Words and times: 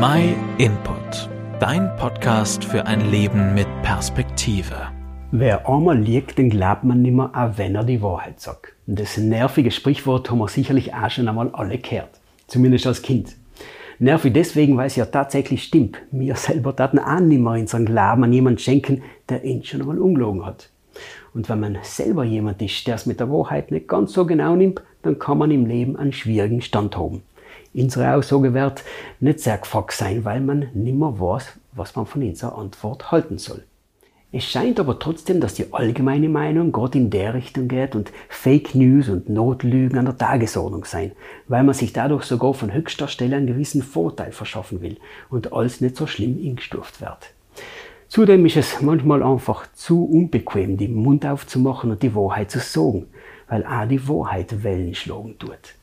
My 0.00 0.34
Input, 0.58 1.30
dein 1.60 1.94
Podcast 1.96 2.64
für 2.64 2.84
ein 2.84 3.12
Leben 3.12 3.54
mit 3.54 3.68
Perspektive. 3.82 4.88
Wer 5.30 5.68
einmal 5.68 5.96
liegt, 5.96 6.36
den 6.36 6.50
glaubt 6.50 6.82
man 6.82 7.00
nimmer, 7.00 7.30
auch 7.32 7.58
wenn 7.58 7.76
er 7.76 7.84
die 7.84 8.02
Wahrheit 8.02 8.40
sagt. 8.40 8.72
Und 8.88 8.98
das 8.98 9.16
nervige 9.18 9.70
Sprichwort 9.70 10.28
haben 10.30 10.38
wir 10.38 10.48
sicherlich 10.48 10.92
auch 10.94 11.10
schon 11.10 11.28
einmal 11.28 11.50
alle 11.52 11.78
gehört. 11.78 12.20
Zumindest 12.48 12.88
als 12.88 13.02
Kind. 13.02 13.36
Nervig 14.00 14.32
deswegen, 14.32 14.76
weil 14.76 14.88
es 14.88 14.96
ja 14.96 15.04
tatsächlich 15.04 15.62
stimmt. 15.62 15.98
Wir 16.10 16.34
selber 16.34 16.74
taten 16.74 16.98
auch 16.98 17.20
nimmer 17.20 17.52
unseren 17.52 17.86
Glauben 17.86 18.24
an 18.24 18.32
jemanden 18.32 18.58
schenken, 18.58 19.02
der 19.28 19.44
ihn 19.44 19.62
schon 19.62 19.80
einmal 19.80 20.00
umgelogen 20.00 20.44
hat. 20.44 20.70
Und 21.34 21.48
wenn 21.48 21.60
man 21.60 21.78
selber 21.82 22.24
jemand 22.24 22.60
ist, 22.62 22.84
der 22.88 22.96
es 22.96 23.06
mit 23.06 23.20
der 23.20 23.30
Wahrheit 23.30 23.70
nicht 23.70 23.86
ganz 23.86 24.12
so 24.12 24.26
genau 24.26 24.56
nimmt, 24.56 24.82
dann 25.02 25.20
kann 25.20 25.38
man 25.38 25.52
im 25.52 25.66
Leben 25.66 25.96
einen 25.96 26.12
schwierigen 26.12 26.62
Stand 26.62 26.96
haben. 26.96 27.22
Unsere 27.74 28.14
Aussage 28.14 28.54
wird 28.54 28.84
nicht 29.18 29.40
sehr 29.40 29.58
gefragt 29.58 29.92
sein, 29.92 30.24
weil 30.24 30.40
man 30.40 30.68
nimmer 30.74 31.18
weiß, 31.18 31.58
was 31.72 31.96
man 31.96 32.06
von 32.06 32.22
unserer 32.22 32.56
Antwort 32.56 33.10
halten 33.10 33.38
soll. 33.38 33.64
Es 34.30 34.44
scheint 34.44 34.78
aber 34.78 34.98
trotzdem, 34.98 35.40
dass 35.40 35.54
die 35.54 35.72
allgemeine 35.72 36.28
Meinung 36.28 36.70
gerade 36.70 36.98
in 36.98 37.10
der 37.10 37.34
Richtung 37.34 37.66
geht 37.66 37.94
und 37.94 38.12
Fake 38.28 38.74
News 38.74 39.08
und 39.08 39.28
Notlügen 39.28 39.98
an 39.98 40.06
der 40.06 40.18
Tagesordnung 40.18 40.84
sein, 40.84 41.12
weil 41.48 41.64
man 41.64 41.74
sich 41.74 41.92
dadurch 41.92 42.24
sogar 42.24 42.54
von 42.54 42.72
höchster 42.72 43.08
Stelle 43.08 43.36
einen 43.36 43.46
gewissen 43.46 43.82
Vorteil 43.82 44.30
verschaffen 44.30 44.80
will 44.80 44.96
und 45.28 45.52
alles 45.52 45.80
nicht 45.80 45.96
so 45.96 46.06
schlimm 46.06 46.38
eingestuft 46.44 47.00
wird. 47.00 47.30
Zudem 48.08 48.46
ist 48.46 48.56
es 48.56 48.80
manchmal 48.80 49.22
einfach 49.22 49.66
zu 49.72 50.04
unbequem, 50.04 50.76
den 50.76 50.94
Mund 50.94 51.26
aufzumachen 51.26 51.90
und 51.90 52.02
die 52.04 52.14
Wahrheit 52.14 52.52
zu 52.52 52.60
sagen, 52.60 53.06
weil 53.48 53.66
auch 53.66 53.88
die 53.88 54.08
Wahrheit 54.08 54.62
Wellen 54.62 54.94
schlagen 54.94 55.36
tut. 55.38 55.74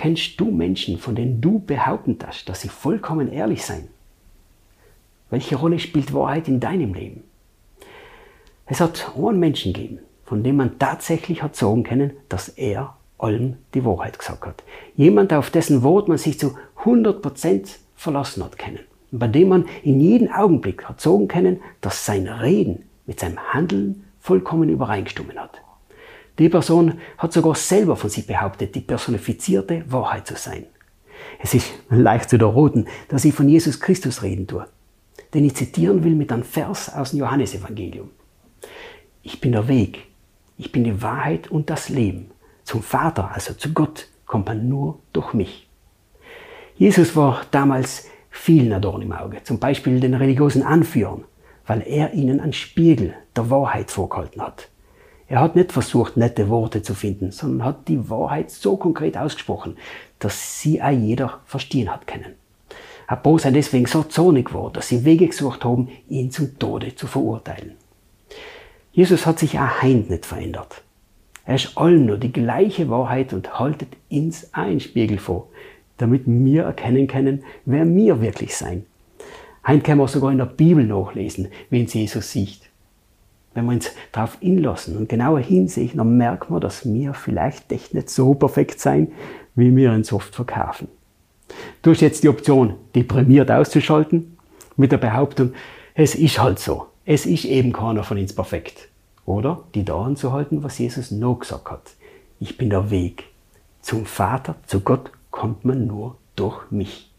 Kennst 0.00 0.40
du 0.40 0.50
Menschen, 0.50 0.96
von 0.96 1.14
denen 1.14 1.42
du 1.42 1.58
behaupten 1.58 2.16
hast, 2.26 2.48
dass 2.48 2.62
sie 2.62 2.70
vollkommen 2.70 3.30
ehrlich 3.30 3.66
sein? 3.66 3.88
Welche 5.28 5.56
Rolle 5.56 5.78
spielt 5.78 6.14
Wahrheit 6.14 6.48
in 6.48 6.58
deinem 6.58 6.94
Leben? 6.94 7.22
Es 8.64 8.80
hat 8.80 9.12
einen 9.14 9.38
Menschen 9.38 9.74
gegeben, 9.74 9.98
von 10.24 10.42
dem 10.42 10.56
man 10.56 10.78
tatsächlich 10.78 11.42
hat 11.42 11.54
sagen 11.54 11.82
können, 11.82 12.12
dass 12.30 12.48
er 12.48 12.96
allem 13.18 13.58
die 13.74 13.84
Wahrheit 13.84 14.18
gesagt 14.18 14.46
hat. 14.46 14.64
Jemand, 14.96 15.34
auf 15.34 15.50
dessen 15.50 15.82
Wort 15.82 16.08
man 16.08 16.16
sich 16.16 16.38
zu 16.38 16.56
100% 16.82 17.76
verlassen 17.94 18.42
hat 18.42 18.56
können. 18.56 18.80
Und 19.12 19.18
bei 19.18 19.28
dem 19.28 19.50
man 19.50 19.66
in 19.82 20.00
jedem 20.00 20.32
Augenblick 20.32 20.86
hat 20.86 21.02
sagen 21.02 21.28
können, 21.28 21.60
dass 21.82 22.06
sein 22.06 22.26
Reden 22.26 22.86
mit 23.04 23.20
seinem 23.20 23.52
Handeln 23.52 24.06
vollkommen 24.18 24.70
übereingestimmt 24.70 25.36
hat. 25.36 25.60
Die 26.40 26.48
Person 26.48 26.98
hat 27.18 27.34
sogar 27.34 27.54
selber 27.54 27.96
von 27.96 28.08
sich 28.08 28.26
behauptet, 28.26 28.74
die 28.74 28.80
personifizierte 28.80 29.84
Wahrheit 29.88 30.26
zu 30.26 30.36
sein. 30.36 30.64
Es 31.38 31.52
ist 31.52 31.70
leicht 31.90 32.30
zu 32.30 32.38
erroten, 32.38 32.86
dass 33.08 33.26
ich 33.26 33.34
von 33.34 33.46
Jesus 33.46 33.78
Christus 33.78 34.22
reden 34.22 34.46
tue, 34.46 34.66
den 35.34 35.44
ich 35.44 35.54
zitieren 35.54 36.02
will 36.02 36.14
mit 36.14 36.32
einem 36.32 36.42
Vers 36.42 36.94
aus 36.94 37.10
dem 37.10 37.20
Johannesevangelium. 37.20 38.08
Ich 39.22 39.42
bin 39.42 39.52
der 39.52 39.68
Weg, 39.68 40.06
ich 40.56 40.72
bin 40.72 40.84
die 40.84 41.02
Wahrheit 41.02 41.50
und 41.50 41.68
das 41.68 41.90
Leben. 41.90 42.30
Zum 42.64 42.82
Vater, 42.82 43.32
also 43.34 43.52
zu 43.52 43.74
Gott, 43.74 44.08
kommt 44.24 44.46
man 44.46 44.66
nur 44.66 44.98
durch 45.12 45.34
mich. 45.34 45.68
Jesus 46.74 47.16
war 47.16 47.42
damals 47.50 48.06
vielen 48.30 48.72
ein 48.72 49.02
im 49.02 49.12
Auge, 49.12 49.42
zum 49.42 49.58
Beispiel 49.58 50.00
den 50.00 50.14
religiösen 50.14 50.62
Anführern, 50.62 51.24
weil 51.66 51.82
er 51.86 52.14
ihnen 52.14 52.40
einen 52.40 52.54
Spiegel 52.54 53.12
der 53.36 53.50
Wahrheit 53.50 53.90
vorgehalten 53.90 54.40
hat. 54.40 54.70
Er 55.30 55.40
hat 55.40 55.54
nicht 55.54 55.70
versucht, 55.70 56.16
nette 56.16 56.48
Worte 56.48 56.82
zu 56.82 56.92
finden, 56.92 57.30
sondern 57.30 57.64
hat 57.64 57.86
die 57.86 58.10
Wahrheit 58.10 58.50
so 58.50 58.76
konkret 58.76 59.16
ausgesprochen, 59.16 59.76
dass 60.18 60.60
sie 60.60 60.82
auch 60.82 60.90
jeder 60.90 61.38
verstehen 61.46 61.88
hat 61.88 62.08
können. 62.08 62.34
Herr 63.06 63.16
Bo 63.16 63.38
sei 63.38 63.52
deswegen 63.52 63.86
so 63.86 64.02
zornig 64.02 64.52
war, 64.52 64.72
dass 64.72 64.88
sie 64.88 65.04
Wege 65.04 65.28
gesucht 65.28 65.64
haben, 65.64 65.88
ihn 66.08 66.32
zum 66.32 66.58
Tode 66.58 66.96
zu 66.96 67.06
verurteilen. 67.06 67.76
Jesus 68.90 69.24
hat 69.24 69.38
sich 69.38 69.56
auch 69.56 69.82
heint 69.82 70.10
nicht 70.10 70.26
verändert. 70.26 70.82
Er 71.46 71.54
ist 71.54 71.78
allen 71.78 72.06
nur 72.06 72.18
die 72.18 72.32
gleiche 72.32 72.90
Wahrheit 72.90 73.32
und 73.32 73.56
haltet 73.56 73.90
ins 74.08 74.52
einen 74.52 74.80
Spiegel 74.80 75.18
vor, 75.18 75.46
damit 75.98 76.22
wir 76.26 76.64
erkennen 76.64 77.06
können, 77.06 77.44
wer 77.66 77.86
wir 77.86 78.20
wirklich 78.20 78.56
sein. 78.56 78.84
Heint 79.64 79.84
kann 79.84 79.98
man 79.98 80.08
sogar 80.08 80.32
in 80.32 80.38
der 80.38 80.46
Bibel 80.46 80.84
nachlesen, 80.84 81.52
wen 81.68 81.86
Jesus 81.86 82.32
sieht. 82.32 82.69
Wenn 83.54 83.66
wir 83.66 83.72
uns 83.72 83.90
darauf 84.12 84.38
inlassen 84.40 84.96
und 84.96 85.08
genauer 85.08 85.40
hinsehen, 85.40 85.96
dann 85.96 86.16
merken 86.16 86.54
wir, 86.54 86.60
dass 86.60 86.90
wir 86.90 87.14
vielleicht 87.14 87.72
echt 87.72 87.94
nicht 87.94 88.10
so 88.10 88.34
perfekt 88.34 88.80
sein, 88.80 89.12
wie 89.54 89.74
wir 89.74 89.92
uns 89.92 90.12
oft 90.12 90.34
verkaufen. 90.34 90.88
Du 91.82 91.90
hast 91.90 92.00
jetzt 92.00 92.22
die 92.22 92.28
Option, 92.28 92.74
deprimiert 92.94 93.50
auszuschalten, 93.50 94.36
mit 94.76 94.92
der 94.92 94.98
Behauptung, 94.98 95.52
es 95.94 96.14
ist 96.14 96.40
halt 96.40 96.58
so, 96.58 96.86
es 97.04 97.26
ist 97.26 97.44
eben 97.44 97.72
keiner 97.72 98.04
von 98.04 98.18
uns 98.18 98.32
perfekt. 98.32 98.88
Oder 99.26 99.64
die 99.74 99.84
da 99.84 100.00
anzuhalten, 100.00 100.62
was 100.62 100.78
Jesus 100.78 101.10
noch 101.10 101.40
gesagt 101.40 101.70
hat. 101.70 101.90
Ich 102.38 102.56
bin 102.56 102.70
der 102.70 102.90
Weg. 102.90 103.24
Zum 103.82 104.06
Vater, 104.06 104.56
zu 104.66 104.80
Gott 104.80 105.10
kommt 105.30 105.64
man 105.64 105.86
nur 105.86 106.16
durch 106.36 106.70
mich. 106.70 107.10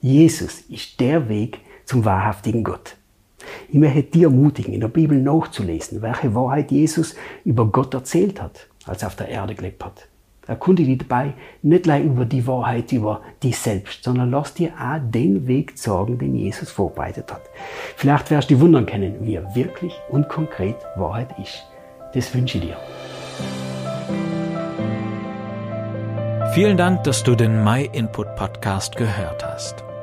Jesus 0.00 0.60
ist 0.68 1.00
der 1.00 1.28
Weg 1.28 1.60
zum 1.84 2.04
wahrhaftigen 2.04 2.64
Gott. 2.64 2.96
Ich 3.68 3.78
möchte 3.78 4.02
dir 4.02 4.28
ermutigen, 4.28 4.74
in 4.74 4.80
der 4.80 4.88
Bibel 4.88 5.20
nachzulesen, 5.20 6.00
welche 6.00 6.34
Wahrheit 6.34 6.70
Jesus 6.70 7.16
über 7.44 7.66
Gott 7.66 7.94
erzählt 7.94 8.40
hat, 8.40 8.68
als 8.84 9.02
er 9.02 9.08
auf 9.08 9.16
der 9.16 9.28
Erde 9.28 9.54
gelebt 9.54 9.84
hat. 9.84 10.08
Erkundige 10.46 10.90
dich 10.96 11.08
dabei 11.08 11.32
nicht 11.62 11.86
nur 11.86 11.98
über 11.98 12.24
die 12.24 12.46
Wahrheit 12.46 12.92
über 12.92 13.22
dich 13.42 13.58
selbst, 13.58 14.04
sondern 14.04 14.30
lass 14.30 14.54
dir 14.54 14.70
auch 14.80 15.00
den 15.02 15.48
Weg 15.48 15.76
sagen, 15.76 16.18
den 16.18 16.36
Jesus 16.36 16.70
vorbereitet 16.70 17.32
hat. 17.32 17.42
Vielleicht 17.96 18.30
wirst 18.30 18.50
du 18.50 18.60
wundern 18.60 18.86
können, 18.86 19.16
wie 19.22 19.34
er 19.34 19.54
wirklich 19.56 19.92
und 20.08 20.28
konkret 20.28 20.76
Wahrheit 20.94 21.34
ist. 21.42 21.64
Das 22.14 22.32
wünsche 22.32 22.58
ich 22.58 22.64
dir. 22.64 22.76
Vielen 26.52 26.76
Dank, 26.76 27.02
dass 27.02 27.24
du 27.24 27.34
den 27.34 27.64
My 27.64 27.90
Input 27.92 28.36
Podcast 28.36 28.94
gehört 28.96 29.44
hast. 29.44 29.84